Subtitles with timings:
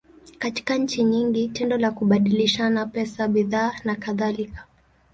[0.39, 4.65] Katika nchi nyingi, tendo la kubadilishana pesa, bidhaa, nakadhalika.